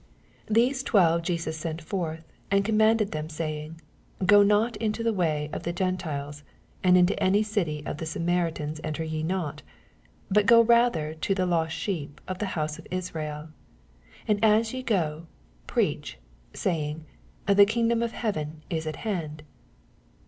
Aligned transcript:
5 0.47 0.55
These 0.55 0.81
twelve 0.81 1.21
Jesus 1.21 1.59
sent 1.59 1.79
forth, 1.79 2.23
and 2.49 2.65
commanded 2.65 3.11
them, 3.11 3.29
saying. 3.29 3.79
Go 4.25 4.41
not 4.41 4.75
into 4.77 5.03
the 5.03 5.13
way 5.13 5.47
of 5.53 5.61
the 5.61 5.71
GentQes, 5.71 6.41
and 6.83 6.97
into 6.97 7.21
any 7.21 7.43
city 7.43 7.83
cf 7.85 7.99
the 7.99 8.07
Samaritans 8.07 8.81
enter 8.83 9.03
ye 9.03 9.21
not: 9.21 9.59
6 10.29 10.29
But 10.31 10.45
go 10.47 10.61
rather 10.63 11.13
to 11.13 11.35
the 11.35 11.45
lost 11.45 11.75
sheep 11.75 12.19
of 12.27 12.39
the 12.39 12.47
house 12.57 12.79
of 12.79 12.87
Israel. 12.89 13.49
7 14.25 14.39
And 14.39 14.43
as 14.43 14.73
ye 14.73 14.83
so, 14.89 15.27
preach, 15.67 16.17
saying, 16.51 17.05
The 17.45 17.63
kingdom 17.67 18.01
of 18.01 18.13
heaven 18.13 18.63
is 18.71 18.87
at 18.87 18.95
hand. 19.05 19.43